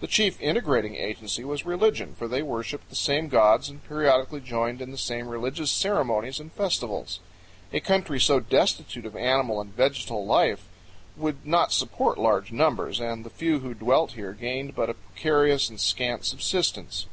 The 0.00 0.08
chief 0.08 0.40
integrating 0.40 0.96
agency 0.96 1.44
was 1.44 1.64
religion, 1.64 2.16
for 2.18 2.26
they 2.26 2.42
worshiped 2.42 2.90
the 2.90 2.96
same 2.96 3.28
gods 3.28 3.68
and 3.68 3.80
periodically 3.86 4.40
joined 4.40 4.80
in 4.82 4.90
the 4.90 4.98
same 4.98 5.28
religious 5.28 5.70
ceremonies 5.70 6.40
and 6.40 6.50
festivals. 6.50 7.20
A 7.72 7.78
country 7.78 8.18
so 8.18 8.40
destitute 8.40 9.06
of 9.06 9.14
animal 9.14 9.60
and 9.60 9.72
vegetal 9.72 10.26
life 10.26 10.64
would 11.16 11.46
not 11.46 11.72
support 11.72 12.18
large 12.18 12.50
numbers, 12.50 12.98
and 12.98 13.24
the 13.24 13.30
few 13.30 13.60
who 13.60 13.72
dwelt 13.72 14.14
here 14.14 14.32
gained 14.32 14.74
but 14.74 14.90
a 14.90 14.94
precarious 14.94 15.68
and 15.70 15.78
scant 15.80 16.24
subsistence. 16.24 17.06